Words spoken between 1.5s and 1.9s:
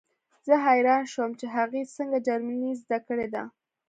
هغې